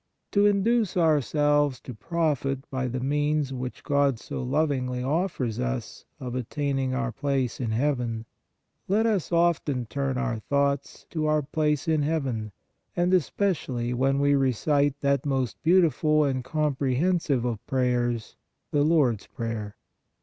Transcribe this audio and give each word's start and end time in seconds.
To 0.31 0.47
induce 0.47 0.97
ourselves 0.97 1.79
to 1.81 1.93
profit 1.93 2.67
by 2.71 2.87
the 2.87 2.99
means 2.99 3.53
which 3.53 3.83
God 3.83 4.17
so 4.17 4.41
lovingly 4.41 5.03
offers 5.03 5.59
us 5.59 6.05
of 6.19 6.33
attaining" 6.33 6.91
our 6.95 7.11
place 7.11 7.59
in 7.59 7.69
heaven/ 7.69 8.25
let 8.87 9.05
us 9.05 9.31
often 9.31 9.85
turn 9.85 10.17
our 10.17 10.39
thoughts 10.39 11.05
to" 11.11 11.27
our 11.27 11.43
place 11.43 11.87
in 11.87 12.01
heaven," 12.01 12.51
especially 12.97 13.93
when 13.93 14.17
we 14.17 14.33
recite 14.33 14.99
that 15.01 15.23
most 15.23 15.61
beautiful 15.61 16.23
and 16.23 16.43
comprehensive 16.43 17.45
of 17.45 17.63
prayers, 17.67 18.37
the 18.71 18.83
Lord 18.83 19.19
s 19.21 19.27
Prayer. 19.27 19.75